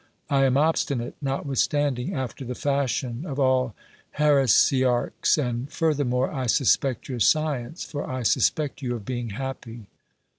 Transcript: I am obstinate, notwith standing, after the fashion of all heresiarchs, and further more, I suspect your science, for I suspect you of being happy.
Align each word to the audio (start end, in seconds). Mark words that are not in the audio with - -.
I 0.31 0.45
am 0.45 0.57
obstinate, 0.57 1.13
notwith 1.23 1.57
standing, 1.59 2.11
after 2.15 2.43
the 2.43 2.55
fashion 2.55 3.23
of 3.23 3.37
all 3.39 3.75
heresiarchs, 4.17 5.37
and 5.37 5.71
further 5.71 6.03
more, 6.05 6.31
I 6.31 6.47
suspect 6.47 7.07
your 7.07 7.19
science, 7.19 7.83
for 7.83 8.09
I 8.09 8.23
suspect 8.23 8.81
you 8.81 8.95
of 8.95 9.05
being 9.05 9.29
happy. 9.29 9.85